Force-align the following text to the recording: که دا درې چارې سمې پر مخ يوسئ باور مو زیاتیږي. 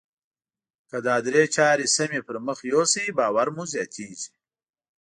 که 0.89 0.97
دا 1.05 1.15
درې 1.27 1.43
چارې 1.55 1.87
سمې 1.97 2.19
پر 2.27 2.35
مخ 2.45 2.57
يوسئ 2.73 3.07
باور 3.19 3.47
مو 3.55 3.63
زیاتیږي. 3.73 4.27